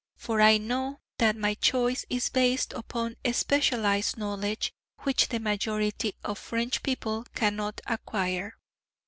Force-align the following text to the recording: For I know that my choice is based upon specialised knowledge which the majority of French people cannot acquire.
For 0.17 0.41
I 0.41 0.57
know 0.57 0.99
that 1.19 1.35
my 1.35 1.53
choice 1.53 2.05
is 2.09 2.29
based 2.31 2.73
upon 2.73 3.17
specialised 3.33 4.17
knowledge 4.17 4.73
which 5.01 5.27
the 5.27 5.39
majority 5.39 6.15
of 6.23 6.39
French 6.39 6.81
people 6.81 7.23
cannot 7.35 7.81
acquire. 7.85 8.55